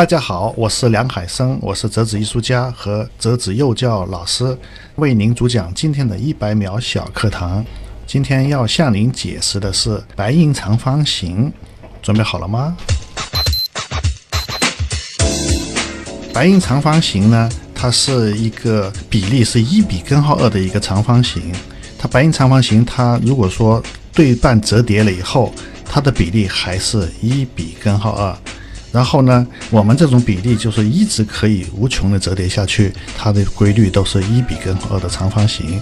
[0.00, 4.56] 大家好，我是梁海生，我是折纸艺术家和折纸幼教老师，
[4.94, 7.62] 为您主讲今天的一百秒小课堂。
[8.06, 11.52] 今天要向您解释的是白银长方形，
[12.00, 12.74] 准备好了吗？
[16.32, 21.52] 白银长方形呢，它是一个比例是一比根号二的一个长方形。
[21.98, 23.82] 它白银长方形，它如果说
[24.14, 25.52] 对半折叠了以后，
[25.84, 28.34] 它的比例还是一比根号二。
[28.92, 35.80] 然后呢，我们这种比例就是一直可以无穷的折叠下去，它的规律都是一比根号二的长方形。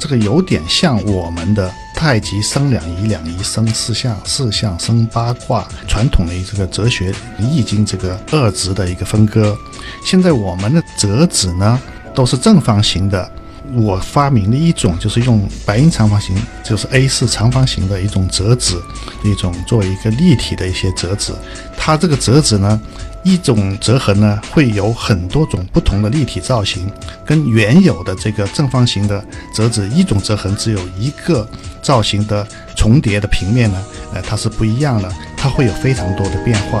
[0.00, 9.56] 这个有点像我们的太极生两仪，两仪生四象，四象生八卦，传统的这个哲学易经这个二值的一个分割。
[10.04, 11.80] 现在我们的折纸呢，
[12.14, 13.32] 都是正方形的。
[13.74, 18.76] 我发明的一种就是用白银长方形，就是 A4 长方形的一种折纸，
[19.24, 21.32] 一种作为一个立体的一些折纸。
[21.76, 22.80] 它这个折纸呢，
[23.22, 26.90] 一种折痕呢会有很多种不同的立体造型，
[27.24, 31.48] 跟原有的这个正方形的折纸一种折痕只有一个
[31.82, 36.80] 造型的重叠的平面呢，呃，它是不一样的，它会有非常多的变化。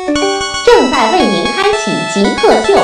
[0.65, 2.75] 正在为您开启极客秀。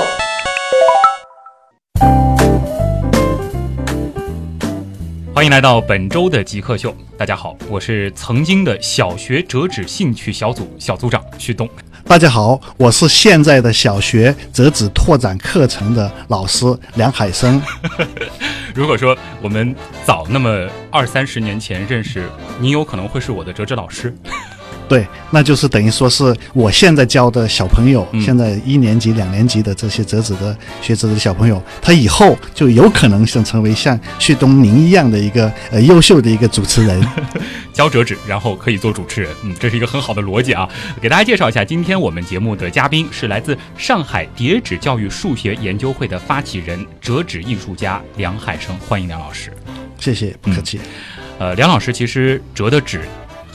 [5.35, 6.95] 欢迎来到本周的极客秀。
[7.17, 11.69] 大家好，我是曾经的小学折纸兴趣小组小组长旭东。
[12.05, 17.61] 大家好，我是现在的小学折纸拓展课程的老师梁海生。
[18.73, 22.27] 如果说我们早那么二三十年前认识，
[22.59, 24.15] 你有可能会是我的折纸老师。
[24.87, 37.05] 对，那就是等于说是我现在教的小朋友，现在一年级、两年级的这些折纸的学折纸的小朋友，他以后就有可能想成为像旭东您一样的一个呃优秀的一个主持人，
[37.73, 39.29] 教折纸，然后可以做主持人。
[39.43, 40.67] 嗯，这是一个很好的逻辑啊。
[41.01, 49.51] 给大家介绍一下，今天我们节目的嘉宾是来自上海叠纸教育数学研究会的发起人、折纸艺术家梁海生，欢迎梁老师。
[49.99, 50.79] 谢谢，不客气。
[51.39, 53.01] 呃，梁老师其实折的纸。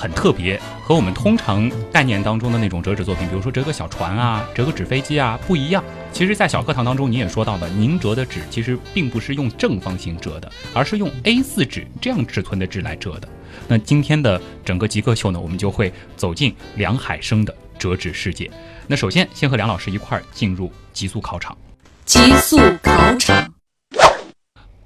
[0.03, 5.85] 很特别，和我们通常概念当中的那种折纸作品，比如说折个小船啊，折个纸飞机啊，不一样。
[6.13, 13.29] 其实，在小课堂当中，你也说到了，您折的纸其实并不是用正方形折的，而是用 A4 纸这样尺寸的纸来折的。
[13.69, 18.51] 那今天的整个极客秀呢，我们就会走进梁海生的折纸世界。
[18.89, 21.57] 那首先，先和梁老师一块儿进入极速考场。
[22.05, 23.55] 极速考场，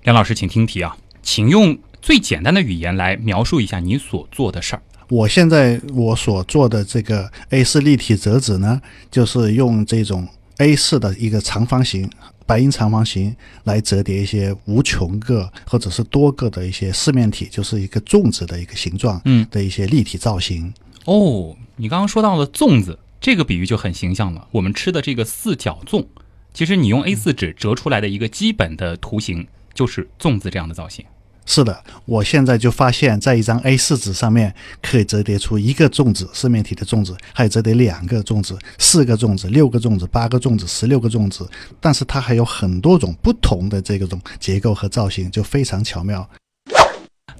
[0.03, 4.83] 梁老师，请听题啊，请用最简单的语言来描述一下你所做的事儿。
[5.09, 8.81] 我现在我所做的这个 A4 立体折纸呢，
[9.11, 10.27] 就是用这种
[10.59, 12.11] A4 的一个长方形
[12.45, 13.35] 白银长方形
[13.65, 20.73] 来折叠一些无穷个或者是多个的一些四面体，就是一个粽子的一个形状，嗯的一些立体造型。
[21.05, 24.47] 哦，你刚刚说到了粽子，这个比喻就很形象了。
[24.53, 26.07] 我们吃的这个四角粽，
[26.55, 31.05] 其实你用 A4 纸折出来的一个基本的图形就是粽子这样的造型。
[31.49, 34.53] 是的，我现在就发现，在一张 A4 纸上面
[34.83, 41.49] 可以折叠出一个粽子，四面体的粽子，还有折叠两个粽子、四个粽子、六个粽子、八个粽子、十六个粽子，
[41.81, 46.29] 但是它还有很多种不同的这个种结构和造型，就非常巧妙。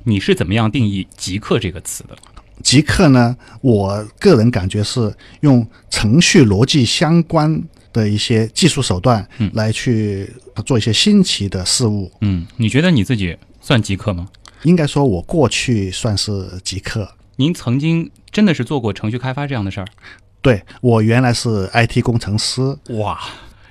[0.05, 2.17] 你是怎么样定义“极客”这个词的？
[2.63, 7.61] 极客呢，我个人感觉是用程序逻辑相关
[7.93, 10.33] 的一些技术手段来去
[10.65, 12.11] 做一些新奇的事物。
[12.21, 13.37] 嗯，你觉得你自己？
[13.67, 14.29] 算极客吗？
[14.63, 17.17] 应该说，我过去算是极客。
[17.35, 19.87] 您曾经真的是做过程序开发这样的事儿？
[20.41, 22.79] 对，我原来是 IT 工程师。
[22.91, 23.19] 哇，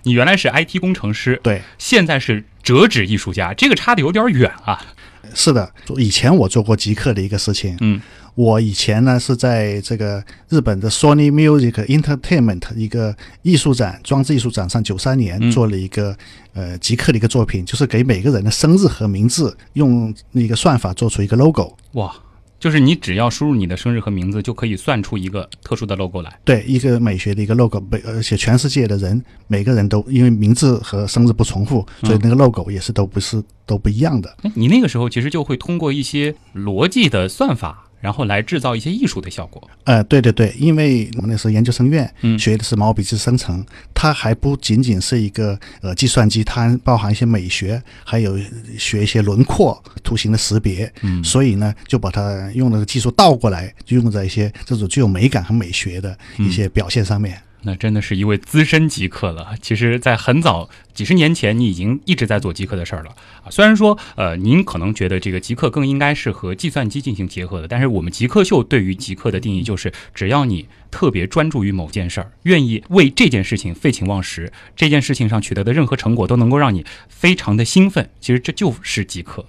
[0.04, 1.40] 你原来是 IT 工程师？
[1.42, 4.86] 对，现在是折纸艺术家，这个差的有点远啊。
[5.34, 7.78] 是的，以前我做过极客的一个事情。
[7.80, 8.02] 嗯。
[8.36, 16.16] 我以前呢是在这个日本的 Sony Music Entertainment 一个艺术展、装置艺术展上，九三年做了一个
[16.54, 21.76] 呃极客的一个作品，就是给每个人的生日和名字用那个算法做出一个 logo。
[21.94, 22.14] 哇！
[22.58, 26.40] 就是你只要输入你的生日和名字，就可以算出一个特殊的 logo 来。
[26.44, 34.36] 对，一个美学的一个 logo，每而且全世界的人每个人都因为名字和生日不重复，所以那个 logo 也是都不是都不一样的。
[34.42, 39.68] 哎你那个时候其实就会通过一些逻辑的算法，然后来制造一些艺术的效果。
[39.86, 43.66] 呃，对对对，因为我们那时候研究生院嗯学的是毛笔字生成，
[43.96, 48.40] 它还不仅仅是一个呃计算机，它还包含一些美学，还有
[48.78, 50.94] 学一些轮廓图形的识别。
[51.02, 57.42] 嗯所以呢，就把它用那个技术倒过来，就用在一些这种具有美感和美学的一些表现上面。
[57.66, 59.56] 那真的是一位资深极客了。
[59.62, 63.10] 其实，在很早几十年前，你已经一直在做极客的事儿了
[63.44, 63.50] 啊。
[63.50, 78.10] 虽然说，呃，您可能觉得这个极客更应该是和计算机进行结合的，但是我们极客秀对于极客的定义就是，只要你特别专注于某件事儿，愿意为这件事情废寝忘食，这件事情上取得的任何成果都能够让你非常的兴奋。
[78.22, 79.46] 其实这就是极客。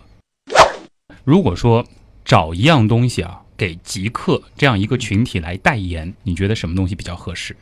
[1.25, 1.87] 如果说
[2.25, 7.55] 找一样东西啊，给极客这样一个群体来代言，你觉得什么东西比较合适？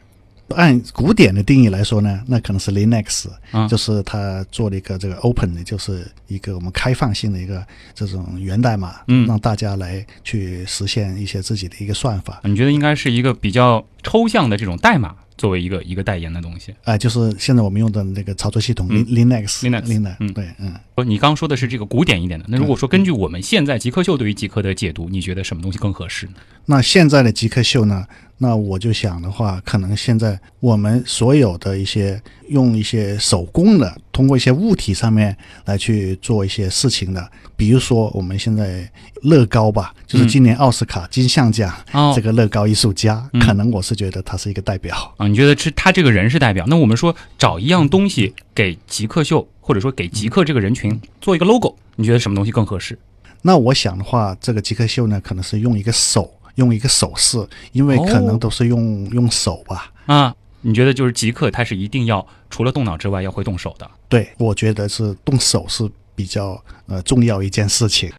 [0.54, 7.64] 按古典的定义来说呢，那可能是 Linux，、啊就是它做了一个这个 open 的，就是一个我们开放性的一个
[7.94, 12.40] 这种源代码，嗯让大家来去实现一些自己的一个算法。
[12.44, 16.74] 你觉得应该是一个比较抽象的这种代码作为一个一个代言的东西？
[16.84, 26.34] 啊、就是现在我们用的那个操作系统、嗯 Lin- Linux Linux，Linux，嗯对，嗯，不你刚说的是这个古典一点的，那如果说根据我们现在极客秀对于极客的解读，你觉得什么东西更合适呢？
[26.66, 28.06] 那现在的极客秀呢？
[28.38, 35.34] 那我就想的话，可能现在我们所有的一些用一些手工的，通过一些物体上面
[35.64, 38.90] 来去做一些事情的，比如说我们现在
[39.22, 45.14] 乐高吧，就是今年奥斯卡金像奖、哦这个乐高艺术家，嗯可能我是觉得他是一个代表。
[45.16, 46.66] 啊，你觉得是他这个人是代表？
[46.68, 52.98] 那我们说找一样东西给极客秀，或者说给极客这个人群做一个 logo，你觉得什么东西更合适？
[53.42, 59.92] 那我想的话，这个极客秀呢，可能是用一个手，用一个手势，因为可哦能都是用、用手吧。
[60.06, 63.90] 啊，你觉得就是极客他是一定要除了动脑之外要会动手的？
[64.08, 68.12] 对，我觉得是动手是比较呃重要一件事情。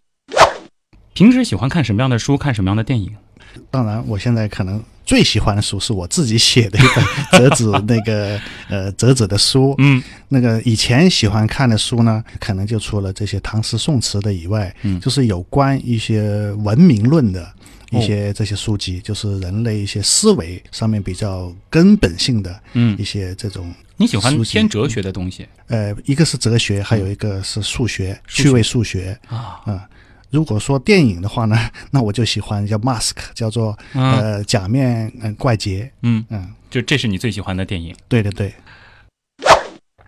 [1.14, 3.16] 平时喜欢看什么样的书，看什么样的电影？
[3.72, 7.06] 当然，我现在可能最喜欢的书是我自己写的一本
[7.40, 9.74] 折纸那个呃折纸的书。
[9.78, 17.50] 嗯，那个以前喜欢看的书呢，可能就除了这些唐诗宋词的以外，嗯就是有关一些文明论的。
[17.98, 22.98] 一些这些书籍，就是人类一些思维上面比较根本性的嗯。
[23.00, 25.48] 一，些这种，你喜欢偏哲学的东西？
[25.68, 29.18] 呃，一个是哲学，还有一个是数学，趣味数学。
[29.28, 29.62] 啊？
[29.68, 29.80] 嗯、
[30.30, 31.58] 如果说电影的话呢，
[31.92, 34.12] 那我就喜欢叫 Mask，叫做嗯。
[34.14, 37.96] 呃假面嗯怪杰，嗯，嗯，就这是你最喜欢的电影。
[38.08, 38.54] 对对对，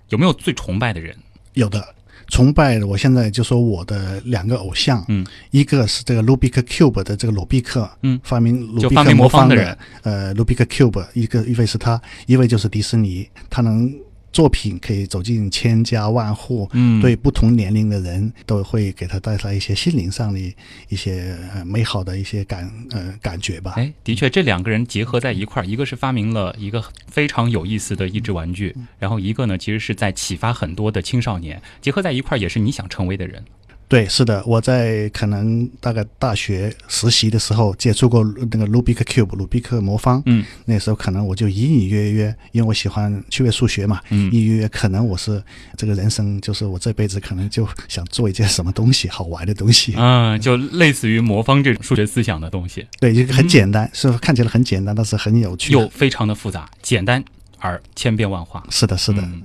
[0.09, 1.15] 有没有最崇拜的人？
[1.53, 1.95] 有的
[2.27, 8.19] 崇拜的，我现在就说我的两个偶像，嗯，一个是这个 Rubik Cube 的这个鲁比克，嗯。
[8.23, 13.89] 发明鲁比克魔方方的人，呃，Rubik Cube，一个一位是他，一位就是迪士尼，他能
[14.37, 20.39] 作品可以走进千家万户，嗯对不同年龄的人都会给他带来一些心灵上的
[20.89, 23.73] 一些呃美好的一些感呃感觉吧。
[23.77, 33.43] 哎，的确，这两个人结合在一块儿，一个是发明了一个非常有意思的益智玩具，然后一个呢，其实是在启发很多的青少年，结合在一块儿，也是你想成为的人。
[33.89, 40.43] 对，是的，我在可能大概大学实习的时候接触过那个 Rubik Cube 鲁比克魔方，嗯。
[40.65, 44.29] 那时候可能我就隐隐约约，因为我喜欢趣味数学嘛，嗯。
[44.33, 45.41] 隐隐约约可能我是
[45.77, 55.71] 这个人生就是我这辈子可能就想做一件什么东西好玩的东西，嗯，就类似于魔方这种数学思想的东西，对，一个很简单，是看起来很简单，但是很有趣。
[55.71, 57.23] 又非常的复杂，简单
[57.59, 58.61] 而千变万化。
[58.69, 59.41] 是的，是的，嗯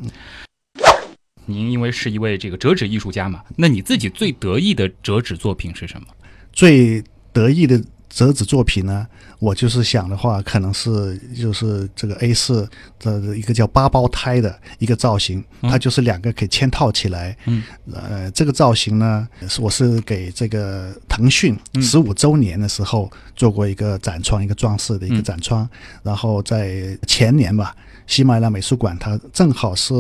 [1.53, 6.07] 您因为是一位这个折纸艺术家嘛，那你自己最得意的折纸作品是什么？
[6.53, 9.07] 最得意的折纸作品呢，
[9.39, 12.69] 我就是想的话，可能是就是这个 A 四
[12.99, 17.35] 的一个叫八胞胎的一个造型，嗯它就是两个可以嵌套起来。
[17.47, 25.67] 嗯，呃，这个造型呢，是我是给这个腾讯嗯十五周年的时候做过一个展窗，一个装饰的一个嗯展窗，
[26.03, 27.75] 然后在前年吧。
[28.07, 29.95] 喜马拉雅美术馆，它正好是，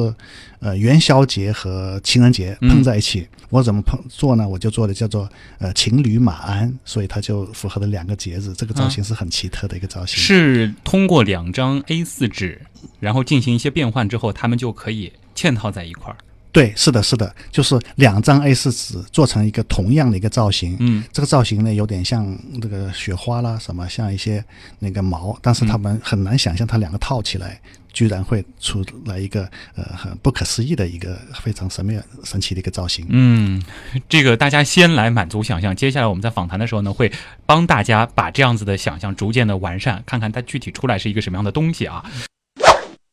[0.61, 3.27] 呃，元宵节和情人节嗯碰在一起。
[3.51, 4.49] 我怎么碰做呢？
[4.49, 5.29] 我就做的叫做
[5.59, 8.53] 呃情侣马鞍，所以它就符合了两个节日。
[8.55, 10.19] 这个造型是很奇特的一个造型。
[10.19, 12.63] 是通过两张 A 四纸，
[12.99, 16.17] 然后进行一些变换之后，它们就可以嵌套在一块儿。
[16.51, 20.77] 对，是的，是的，就是两张 A 四纸做成一个同样的一个造型。
[20.81, 24.43] 嗯这个造型呢，有点像这个雪花啦，什么像一些
[24.79, 27.61] 那个毛，但是他们很难想象它两个套起来
[27.93, 29.43] 居然会出来一个
[29.77, 33.07] 呃很不可思议的一个非常神秘神奇的一个造型。
[33.09, 33.63] 嗯，
[34.09, 37.13] 这个大家先来满足想象，接下来我们在访谈的时候呢，会
[37.47, 42.05] 帮大家把这样子的想象逐渐的完善，看看它具体出来是一个什么样的东西啊。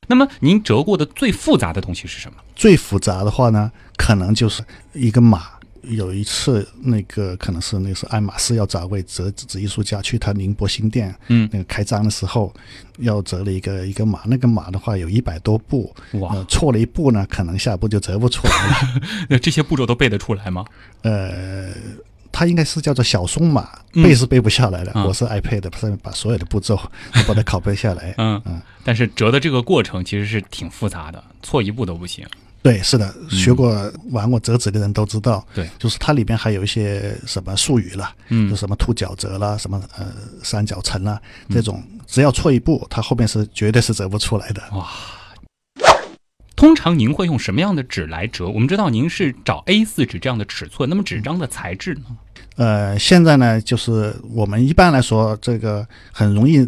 [0.08, 2.38] 那么您折过的最复杂的东西是什么？
[2.56, 5.59] 最复杂的话呢，可能就是一个马。
[5.84, 12.54] 有一次，那个可能是那是爱马仕要找位折纸艺术家去他宁波新店，嗯那个开张的时候，
[13.00, 19.02] 要折了一个一个马，那个马的话有一百多步，哇呃，错了一步呢，可能下一步就折不出来了。
[19.30, 20.66] 那这些步骤都背得出来吗？
[21.02, 21.70] 呃，
[22.32, 24.92] 它应该是叫做小松马，嗯背是背不下来的。
[24.96, 26.76] 嗯我是 iPad 上面把所有的步骤
[27.14, 28.14] 都把它拷贝下来。
[28.18, 32.26] 嗯嗯，但是折的这个过程其实是挺复杂的，错一步都不行。
[32.62, 40.08] 对，是的，学过玩过折纸的人都知道，嗯对，就是它里边还有一些什么术语了，嗯就什么兔角折啦，什么呃
[40.44, 44.62] 三角层啦，这种只要错一步，它后面是绝对是折不出来的。
[44.74, 44.88] 哇
[46.56, 48.46] 通常您会用什么样的纸来折？
[48.46, 52.02] 我们知道您是找 A 四纸这样的尺寸，那么纸张的材质呢？
[52.58, 56.68] 呃，现在呢，就是我们一般来说，这个很容易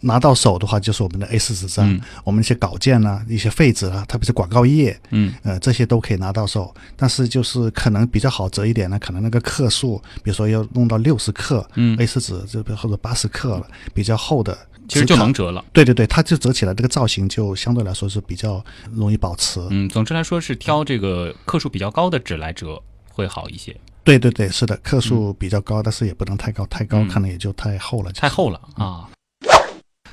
[0.00, 6.74] 拿到手的话，就是我们的 A 4纸张，嗯我们一些稿件啊、一些废纸啊，特别是广告页，嗯呃，这些都可以拿到手。
[6.96, 14.56] 但是就是可能比较好折一点呢，可能那个克数，比如说要弄到六十克，嗯 a 4纸这边或者八十克了，比较厚的，
[14.88, 15.64] 其实就能折了。
[15.72, 19.60] 对对对，它就折起来，这个造型就相对来说是比较容易保持。
[19.70, 22.80] 嗯，总之来说是挑这个克数比较高的纸来折
[23.10, 23.76] 会好一些。
[24.02, 28.10] 对对对，是的，克数比较高，但是也不能太高，太高嗯可能也就太厚了。
[28.12, 29.08] 太厚了啊。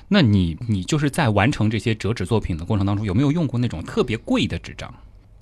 [0.08, 4.94] 那你你就是在完成这些折纸作品的过程当中，有没有用过那种特别贵的纸张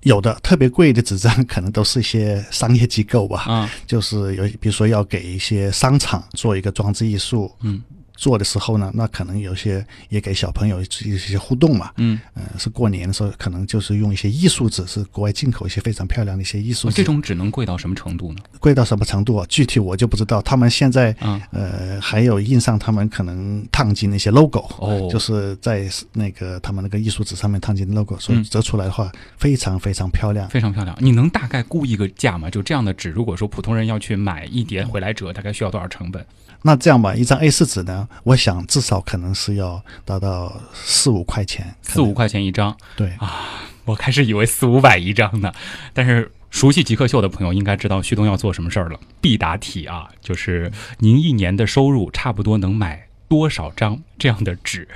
[0.02, 3.70] 有的特别贵的纸张，可能都是一些商业机构吧，啊？
[3.88, 7.82] 就是有比如说要给一些商场做一个装置艺术，嗯
[8.16, 11.92] 做的时候呢，那可能有些也给小朋友一些互动嘛。
[11.98, 16.94] 嗯，呃，是过年的时候，可能就是用一些艺术纸，是国外进口一些非常漂亮的一些艺术纸。
[16.94, 18.40] 哦这种纸能贵到什么程度呢？
[18.60, 19.46] 贵到什么程度啊？
[19.50, 20.42] 具体我就不知道。
[20.42, 30.48] 他们现在嗯呃还有印上他们可能烫金那些 logo，哦就是在那个他们那个艺术纸上面烫金 logo，所以嗯折出来的话非常非常漂亮。
[30.50, 30.96] 非常漂亮。
[31.00, 32.50] 你能大概估一个价吗？
[32.50, 36.26] 就这样的纸，如果说普通人要去买一叠回来折，大概需要多少成本？
[36.62, 42.76] 那这样吧，一张 A 4纸呢，我想至少可能是要达到四五块钱，四五块钱一张。
[42.96, 43.62] 对啊。
[43.86, 45.54] 我开始以为四五百一张呢，
[45.94, 49.00] 但是熟悉极客秀的朋友应该知道旭东要做什么事儿了。
[49.22, 54.88] 必答题啊，就是您一年的收入差不多能买多少张这样的纸？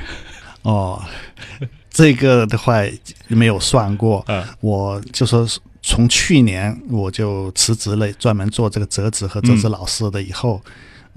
[0.64, 1.00] 哦，
[1.92, 2.78] 这个的话
[3.28, 10.60] 没有算过，嗯我就说是从去年我就辞职了，专门做这个折纸和折纸老师的以后，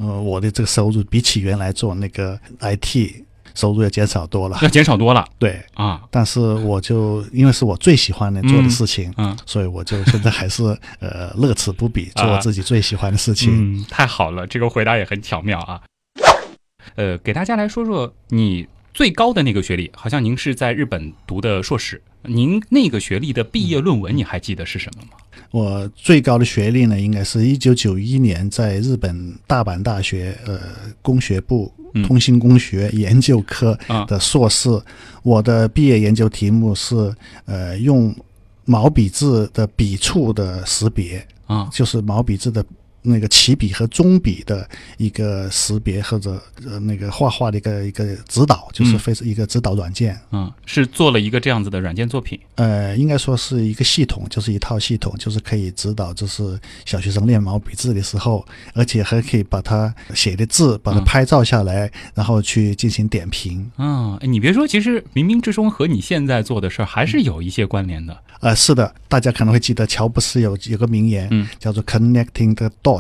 [0.03, 3.23] 呃，我的这个收入比起原来做那个 IT
[3.55, 4.59] 收入要减少多了。
[4.63, 6.03] 要减少多了对，啊。
[6.11, 10.65] 但是我就因为是我最喜欢的做的事情，嗯所以我就现在还是
[11.01, 13.51] 呃乐此不疲， 做啊我自己最喜欢的事情。
[13.81, 15.81] 嗯，太好了，这个回答也很巧妙啊。
[16.97, 25.11] 呃，给大家来说说你最高的那个学历，好像您是在日本读的硕士，您那个学历的毕业论文，你还记得是什么吗？
[25.51, 30.61] 我最高的学历呢，应该是一九九一年在日本大阪大学呃
[31.03, 34.71] 工学部嗯通信工学研究科啊的硕士。
[35.23, 37.15] 我的毕业研究题目是
[37.45, 38.15] 呃用
[38.65, 42.65] 毛笔字的笔触的识别，啊，就是毛笔字的。
[43.03, 50.19] 那个起笔和中笔的一个识别或者呃那个画画的一个一个指导，就是嗯非是一个指导软件。
[50.31, 52.39] 嗯，是做了一个这样子的软件作品。
[52.55, 63.69] 呃，应该说是一个系统，就是一套系统，就是可以指导，就是小学生练毛笔字的时候，而且还可以把它写的字，把它嗯拍照下来，然后去进行点评。
[63.79, 68.17] 嗯，哎你别说，其实冥冥之中和你现在做的事儿还是有一些关联的。
[68.41, 72.92] 呃，是的，大家可能会记得乔布斯有有个名言，嗯叫做 “connecting the dots”，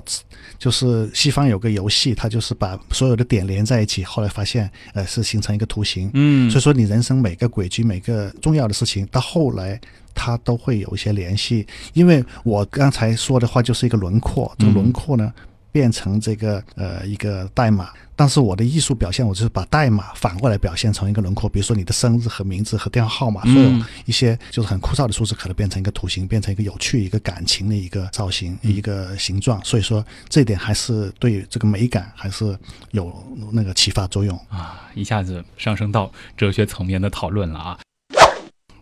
[0.58, 6.10] 就是西方有个游戏，它就是把所有的点连在一起，后来发现，呃，是形成一个图形。
[6.14, 9.80] 嗯所以说，你人生每个轨迹、每个重要的事情，到后来
[10.14, 11.66] 它都会有一些联系。
[11.94, 15.32] 因为我刚才说的话就是一个轮廓，这个嗯轮廓呢
[15.72, 21.48] 变成这个呃一个代码，但是我的艺术表现，我就是把代码反过来表现成一个轮廓。
[21.48, 29.64] 比如说你的生日和名字和电话号码，嗯所有一些就是很枯燥的数字，可能变成一个图形，变成一个有趣、一个感情的一个造型、一个形状。
[29.64, 32.56] 所以说这一点还是对这个美感还是
[32.90, 33.10] 有
[33.50, 34.38] 那个启发作用。
[34.50, 37.78] 啊，一下子上升到哲学层面的讨论了啊。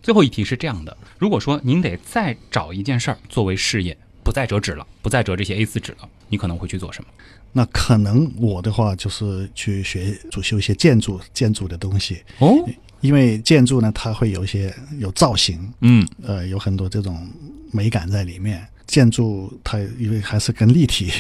[0.03, 7.11] 最后一题是这样的：如果说您得再找一件事儿作为事业，不再折纸了，不再折这些 A 四纸了，你可能会去做什么？
[7.53, 12.55] 那可能我的话就是去学主修一些建筑建筑的东西，哦，
[13.00, 17.29] 因为建筑呢它会有一些有造型，嗯，呃，有很多这种
[17.73, 18.67] 美感在里面。
[18.91, 21.11] 建筑它因为还是跟立体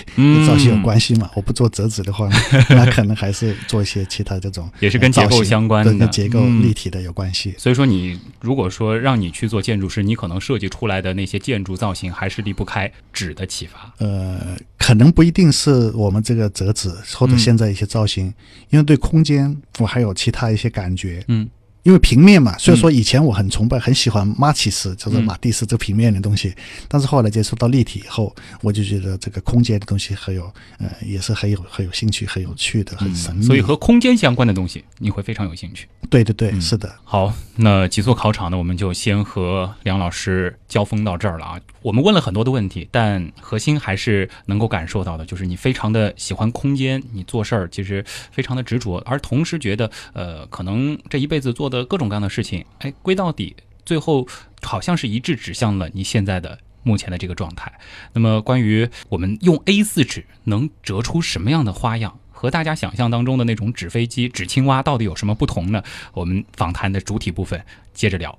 [0.46, 2.28] 造型有关系嘛， 我不做折纸的话，
[2.70, 7.54] 那可能还是做一些其他这种也是跟结构相关的对跟结构嗯立体的有关系。
[7.56, 13.94] 所以说你如果说让你去做建筑师，你可能设计出来的那些建筑造型还是离不开纸的启发。
[13.98, 18.32] 呃，可能不一定是我们这个折纸或者嗯现在一些造型，
[18.70, 21.24] 因为对空间我还有其他一些感觉。
[21.28, 21.48] 嗯
[21.82, 26.54] 因为平面嘛，虽然说以前我很崇拜、很喜欢马奇斯，就是嗯马蒂斯这平面的东西，
[26.88, 30.44] 但是后来接触到立体以后，我就觉得这个空间的东西很有，
[30.78, 33.44] 呃，也是很有很有兴趣、很有趣的、很神秘。
[33.44, 35.86] 嗯所以和空间相关的东西，你会非常有兴趣。
[36.08, 41.60] 对对对，嗯是的，好，那极速考场呢，我们就先和梁老师交锋到这儿了啊。
[41.82, 54.26] 我们问了很多的问题，但核心还是能够感受到的，就是你非常的喜欢空间，你做事儿其实非常的执着，而同时觉得，呃，可能这一辈子做的各种各样的事情，哎，归到底，最后
[54.60, 56.58] 好像是一致指向了你现在的。
[56.82, 57.70] 目前的这个状态，
[58.14, 65.82] 那么关于我们用 A 四纸能折出什么样的花样，和大家想象当中的那种纸飞机、纸青蛙到底有什么不同呢？
[66.14, 67.62] 我们访谈的主体部分
[67.92, 68.38] 接着聊。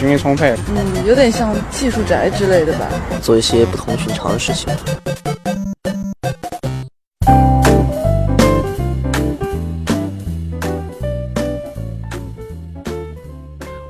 [0.00, 0.56] 精力充沛。
[0.68, 2.88] 嗯，有点像技术宅之类的吧。
[3.20, 4.66] 做一些不同寻常的事情。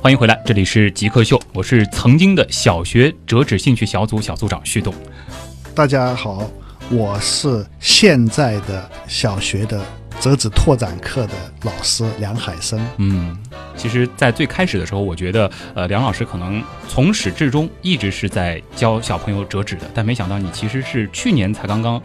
[0.02, 4.92] 欢迎回来，这里是极客秀，我是曾经的小学折纸兴趣小组小组长旭东。
[5.76, 6.50] 大家好，
[6.90, 9.80] 我是现在的小学的
[10.20, 12.78] 折纸拓展课的老师梁海生。
[12.98, 13.36] 嗯，
[13.76, 22.00] 其实，在最开始的时候，我觉得，呃，梁老师可能从始至终一直是在教小朋友折纸的，但没想到你其实是去年才刚刚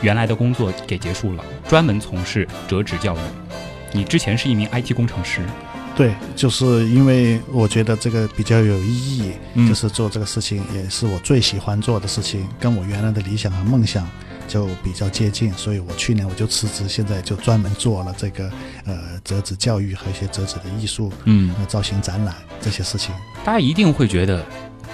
[0.00, 3.18] 原来的工作给结束了，专门从事折纸教育。
[3.92, 5.40] 你之前是一名 IT 工程师，
[5.96, 14.08] 对，就是因为我觉得这个比较有意义，嗯就是做这个事情也是我最喜欢做的事情，跟我原来的理想和梦想
[14.48, 18.50] 就比较接近，所以我去年我就辞职，现在就专门做了这个
[18.86, 23.14] 呃折纸教育和一些折纸的艺术、嗯，呃造型展览这些事情。
[23.44, 24.44] 大家一定会觉得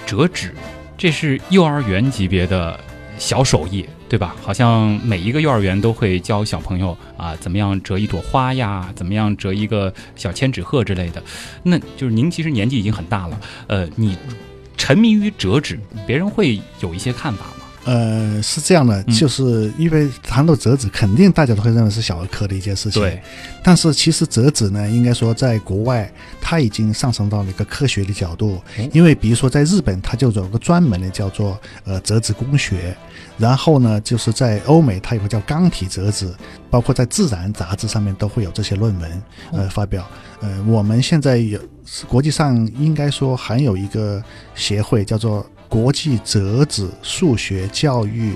[0.05, 0.53] 折纸
[0.97, 2.79] 这是幼儿园级别的
[3.17, 4.35] 小手艺，对吧？
[4.41, 11.23] 好像每一个幼儿园都会教小朋友啊，怎么样折一朵花呀，怎么样折一个小千纸鹤之类的。
[11.63, 14.17] 那就是您其实年纪已经很大了，呃，你
[14.77, 17.64] 沉迷于折纸，别人会有一些看法吗？
[17.85, 23.01] 呃，是这样的，嗯就是因为谈到折纸，肯定大家都会认为是小儿科的一件事情。
[23.01, 23.21] 对，
[23.63, 28.55] 但是其实折纸呢，应该说在国外，它已经上升到了一个科学的角度。
[28.55, 32.95] 哦因为比如说在日本，它就有个专门的叫做呃折纸工学，
[33.37, 36.33] 然后呢，就是在欧美，它有个叫钢体折纸，
[36.69, 40.07] 包括在《自然》杂志上面都会有这些论文呃发表。
[40.41, 41.59] 呃，我们现在有
[42.07, 44.23] 国际上应该说还有一个
[44.55, 48.33] 协会叫做国际折纸数学教育。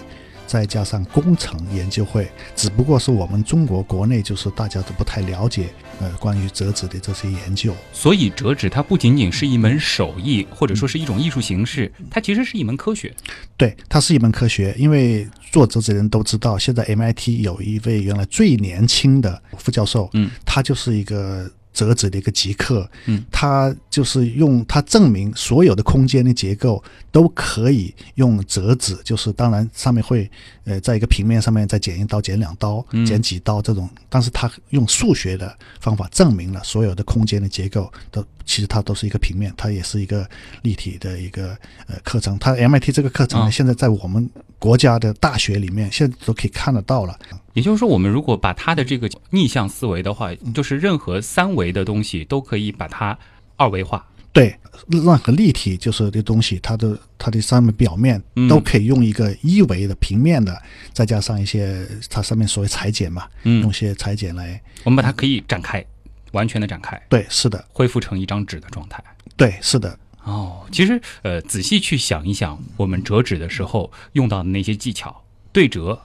[0.49, 5.67] 再加上工程研究会，只不过是我们中国国内就是大家都不太了解，
[5.99, 7.71] 呃，关于折纸的这些研究。
[7.93, 13.13] 所以折纸它不仅仅是一门手艺，或者说是一种艺术形式，它其实是一门科学。
[13.57, 21.47] 对，它是一门科学，因为做折纸的人都知道，现在 MIT 有一位原来最年轻的副教授，嗯，他就是一个
[21.79, 30.29] 折纸的一个极客，嗯，他就是用他证明所有的空间的结构都可以用折纸，就是当然上面会
[30.65, 40.27] 呃在一个平面上面再剪一刀、剪两刀、嗯剪几刀这种，但是他用数学的方法证明了所有的空间的结构都其实它都是一个平面，它也是一个
[40.63, 41.55] 立体的一个
[41.87, 42.37] 呃课程。
[42.39, 47.17] 它 MIT 这个课程呢，啊现在在我们国家的大学里面现在都可以看得到了。
[47.53, 53.17] 也就是说，我们如果把它的这个逆向思维的话，就是任何三维的东西都可以把它
[53.55, 54.05] 二维化。
[54.31, 54.55] 对，
[54.87, 60.55] 任何立体就是的东西，它的它的上面表面嗯都可以用一个一维的平面的，
[60.93, 64.61] 再加上一些它上面所谓裁剪嘛，用些裁剪来。
[64.83, 65.83] 我们把它可以展开，
[66.33, 69.03] 完全的展开，对，是的，恢复成一张纸的状态。
[69.35, 75.99] 对，是的，哦，其实呃，仔细去想一想，我们折纸的时候用到的那些技巧，对折，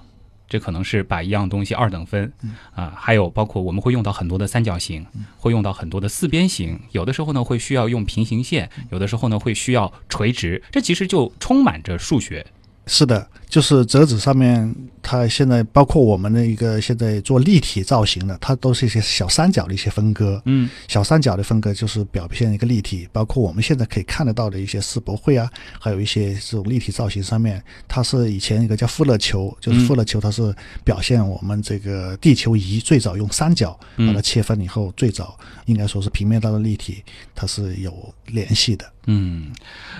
[0.48, 2.33] 这可能是把一样东西二等分
[2.74, 5.04] 啊，还有包括我们会用到很多的三角形，
[5.37, 12.46] 会用到很多的四边形，有的时候呢会需要用平行线，有的时候呢会需要垂直，这其实就充满着数学。
[12.86, 20.40] 是的，就是折纸上面，它现在包括我们的一个现在做立体造型的，它都是一些小三角的一些分割。
[20.44, 37.02] 嗯，小三角的分割就是表现一个立体，包括我们现在可以看得到的一些世博会啊，还有一些这种立体造型上面，它是以前一个叫富勒球，就是富勒球，它是表现我们这个地球仪最早用三角把它切分以后，最早应该说是平面到的立体，
[37.34, 38.84] 它是有联系的。
[39.06, 39.52] 嗯，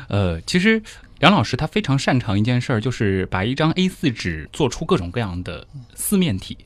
[0.09, 0.83] 呃，其实。
[1.21, 6.57] 杨老师他非常擅长一件事儿，就是把一张 A 四纸做出各种各样的四面体。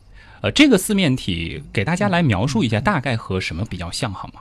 [0.40, 4.40] 呃，这个四面体给大家来描述一下，大概和什么比较像，好吗？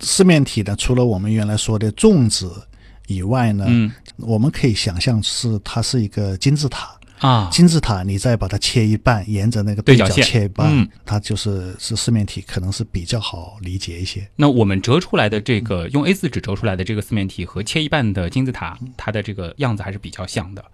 [0.00, 2.66] 四面体呢，除了我们原来说的粽子
[3.06, 6.94] 以外呢，嗯，我们可以想象是它是一个金字塔。
[7.20, 14.28] 啊，金字塔，你再把它切一半，沿着那个对角对线切一半，嗯它就是是四面体，可能是比较好理解一些。
[14.36, 20.64] 那我们折出来的这个用 A 四纸折出来的这个四面体和切一半的金字塔，它的这个样子还是比较像的。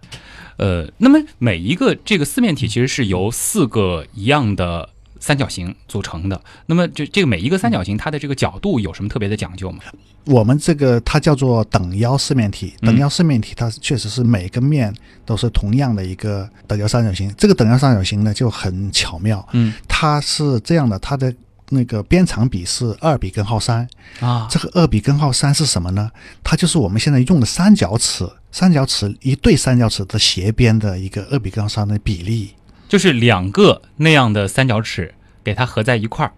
[0.57, 4.88] 呃，那么每一个这个四面体其实是由四个一样的
[5.20, 6.40] 三角形组成的。
[6.66, 9.78] 那么这这个每一个三角形它的这个角度有什么特别的讲究吗？
[10.24, 14.92] 我们这个它叫做等腰四面体，嗯等腰四面体它确实是每个面
[15.24, 17.33] 都是同样的一个等腰三角形。
[17.38, 21.33] 这个等腰三角形呢就很巧妙，嗯它是这样的，它的
[21.70, 23.88] 那个边长比是二比根号三。
[24.20, 26.11] 啊，这个二比根号三是什么呢？
[26.42, 32.54] 它就是我们现在用的三角尺，三角尺一对三角尺的斜边的一个二比根号三的比例。
[32.90, 36.33] 就是两个那样的三角尺给它合在一块儿。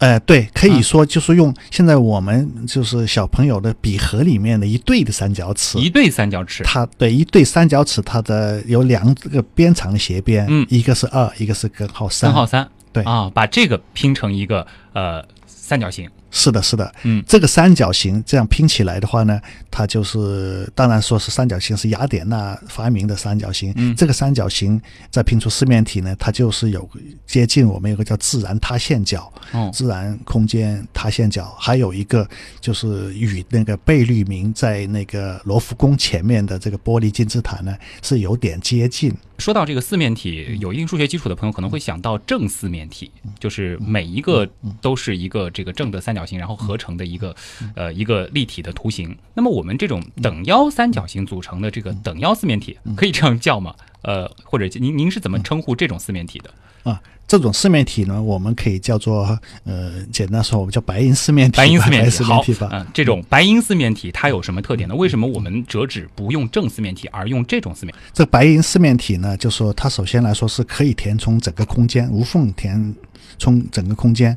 [0.00, 12.28] 呃，对，可啊以说就是用现在我们就是小朋友的笔盒里面的一对的三角尺，一对三角尺，它对一对三角尺，它的有两个边长的斜边，嗯一个是二，一个是根号三。
[12.28, 16.10] 根号三，对啊，把这个拼成一个呃三角形。
[16.36, 17.22] 是的，是的，嗯。
[17.26, 23.94] 这个三角形这样拼起来的话呢，它就是当然说是三角形是雅典娜发明的三角形，嗯。
[23.94, 24.78] 这个三角形
[25.10, 26.90] 再拼出四面体呢，它就是有
[27.24, 32.28] 接近我们有个叫自然塌陷角，哦，自然空间塌陷角，还有一个
[32.60, 39.14] 就是与那个贝聿铭在那个罗浮宫前面的这个玻璃金字塔呢是有点接近。
[39.38, 44.48] 说到这个四面体，有一定数学基础的朋友可能会想到正四面体，就是每一个
[44.80, 47.34] 都是一个这个正的三角形，然后合成的一个
[47.74, 49.16] 呃一个立体的图形。
[49.34, 53.74] 那么我们这种等腰三角形组成的这个等腰四面体，可以这样叫吗？
[54.02, 56.50] 呃，或者您您是怎么称呼这种四面体的？
[56.82, 59.26] 啊，这种四面体呢，我们可以叫做
[59.64, 61.56] 呃，简单说，我们叫白银四面体。
[61.56, 62.68] 白银四面白体，好，吧。
[62.70, 64.94] 嗯，这种白银四面体它有什么特点呢？
[64.94, 67.94] 为什么我们折纸不用正四面体，而用这种四面？
[68.12, 72.94] 这白银四面体呢，就说它首先来说是可以填充整个空间，无缝填
[73.38, 74.36] 充整个空间。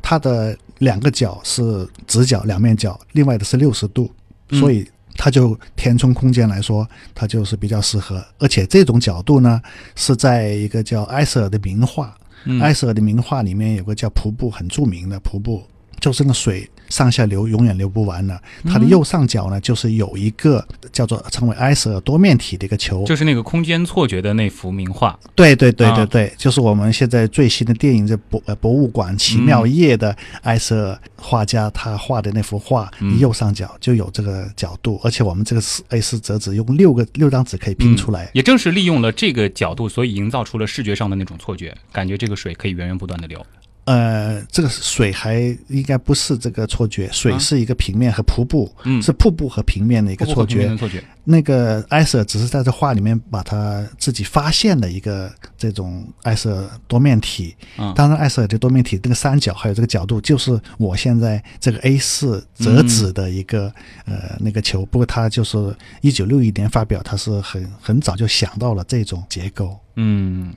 [0.00, 4.10] 它的两个角是直角，两面角，另外的是六十度，
[4.50, 8.24] 嗯所以它就填充空间来说，它就是比较适合。
[8.38, 9.60] 而且这种角度呢，
[9.96, 15.62] 是在一个叫埃舍尔的名画，嗯埃舍尔的名画里面有个叫瀑布，很著名的瀑布，
[16.00, 18.40] 就是那个水上下流，永远流不完的。
[18.64, 25.18] 它的右上角呢，就是有一个叫做称为埃舍尔多面体的一个球，就是那个空间错觉的那幅名画。
[25.34, 38.30] 对对对啊对对，就是我们现在最新的电影这博呃博物馆奇妙夜的埃舍尔画家他画的那幅画，嗯右上角就有这个角度，而且我们这个是 A 四折纸用六个六张纸可以拼出来。
[38.32, 43.44] 也正是利用了这个角度，所以营造出了视觉上的那种错觉，感觉这个水可以源源不断的流。
[43.88, 50.76] 呃，这个水还应该不是这个错觉，水啊是一个平面和瀑布，嗯是瀑布和平面的一个错觉。
[50.76, 51.02] 错觉。
[51.24, 57.56] 那个埃舍尔只是在这画里面把他自己发现的一个这种埃舍尔多面体。
[57.78, 63.72] 嗯当然，埃舍尔的多面体这个三角还有这个角度，就是我现在这个 A 四折纸的一个、
[64.04, 64.84] 呃那个球。
[64.84, 69.78] 不过他就是一九六一年发表，他是很很早就想到了这种结构。
[69.96, 70.52] 嗯，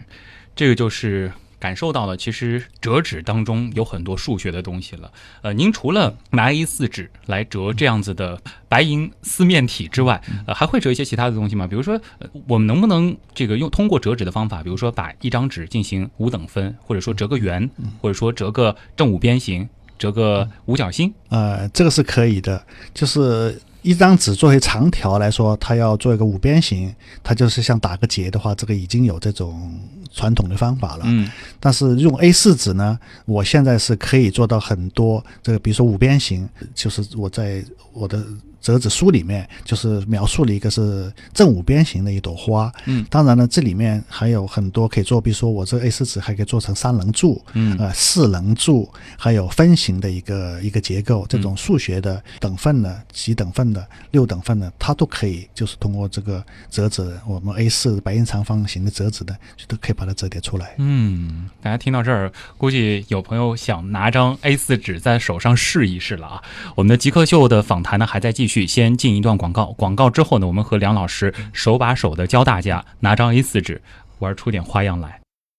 [0.54, 5.12] 这个就是感受到了，其实折纸当中有很多数学的东西了。
[5.44, 11.68] 呃，您除了拿 A 四纸来折这样子的白银四面体之外，呃，还会折一些其他的东西吗？
[11.68, 17.70] 比如说，呃我们能不能这个用通过折纸的方法，比如说把一张纸进行五等分，或者说折个圆，
[18.02, 19.70] 或者说折个正五边形，
[20.00, 21.14] 折个五角星？
[21.30, 26.94] 呃，这个是可以的，就是一张纸作为长条来说，它要做一个五边形，
[27.24, 29.80] 它就是像打个结的话，这个已经有这种
[30.12, 31.04] 传统的方法了。
[31.08, 38.24] 嗯但是用 A 四纸呢，我现在是可以做到很多这个，比如说五边形，就是我在我的
[38.60, 42.72] 折纸书里面就是描述了一个是正五边形的一朵花。
[42.86, 51.26] 嗯，当然呢，这里面还有很多可以做，比如说我这 A 四纸还可以做成三棱柱，嗯呃，四棱柱，还有分形的一个一个结构。
[51.30, 60.74] 这嗯种数学的等份的、几等份的、六等份的，它都可以就是通过这个折纸，我们 A 四白印长方形的折纸的，就都可以把它折叠出来。
[60.80, 66.42] 嗯，大家听到这儿，估计有朋友想拿张 A 四纸在手上试一试了啊。
[66.74, 69.68] 我们的极客秀的访谈呢还在继续，先进一段广告。
[69.74, 73.80] 广告之后呢，我们和梁老师手把手的教大家拿张 A 四纸
[74.18, 75.21] 玩出点花样来。